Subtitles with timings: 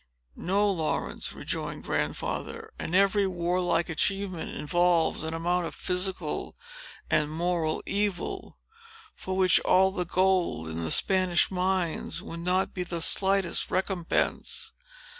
[0.35, 6.57] "No, Laurence," rejoined Grandfather; "and every warlike achievement involves an amount of physical
[7.11, 8.57] and moral evil,
[9.13, 14.73] for which all the gold in the Spanish mines would not be the slightest recompense.